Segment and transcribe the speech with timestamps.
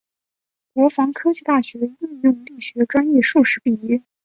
[0.73, 4.01] 国防科技大学应用力学专业硕士毕业。